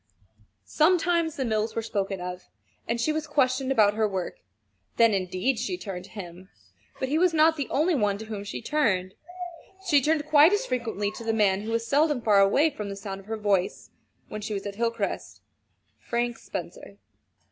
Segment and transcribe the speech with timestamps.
[0.65, 2.49] Sometimes the mills were spoken of,
[2.87, 4.39] and she was questioned about her work.
[4.97, 6.49] Then, indeed, she turned to him
[6.99, 9.13] but he was not the only one to whom she turned:
[9.87, 12.95] she turned quite as frequently to the man who was seldom far away from the
[12.95, 13.91] sound of her voice
[14.27, 15.41] when she was at Hilcrest
[15.99, 16.97] Frank Spencer.